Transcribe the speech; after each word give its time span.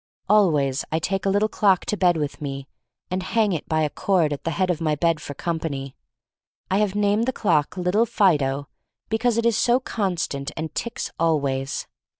Always 0.27 0.83
I 0.91 0.97
take 0.97 1.27
a 1.27 1.29
little 1.29 1.47
clock 1.47 1.85
to 1.85 1.95
bed 1.95 2.17
with 2.17 2.41
me 2.41 2.67
and 3.11 3.21
hang 3.21 3.53
it 3.53 3.69
by 3.69 3.83
a 3.83 3.89
cord 3.91 4.33
at 4.33 4.45
the 4.45 4.49
head 4.57 4.71
of 4.71 4.81
my 4.81 4.95
bed 4.95 5.21
for 5.21 5.35
company. 5.35 5.95
I 6.71 6.79
have 6.79 6.95
named 6.95 7.27
the 7.27 7.31
clock 7.31 7.77
Little 7.77 8.07
Fido, 8.07 8.67
because 9.09 9.37
it 9.37 9.45
is 9.45 9.55
so 9.55 9.79
constant 9.79 10.49
and 10.57 10.73
ticks 10.73 11.11
always. 11.19 11.85